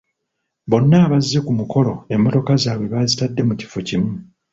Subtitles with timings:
[0.69, 4.11] Bonna abazze ku mukolo emmotoka zaabwe baazitadde mu kifo kimu.